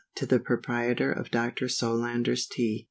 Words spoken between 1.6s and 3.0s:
SOLANDER'S TEA.